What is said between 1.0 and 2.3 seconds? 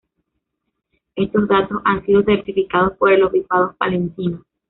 Estos datos han sido